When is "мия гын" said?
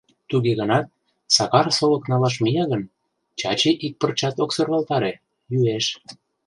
2.43-2.81